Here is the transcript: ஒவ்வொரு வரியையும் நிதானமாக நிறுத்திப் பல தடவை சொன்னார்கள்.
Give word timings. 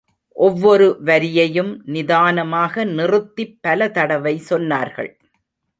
ஒவ்வொரு 0.35 0.87
வரியையும் 1.05 1.81
நிதானமாக 1.85 2.85
நிறுத்திப் 2.91 3.57
பல 3.61 3.89
தடவை 3.89 4.35
சொன்னார்கள். 4.49 5.11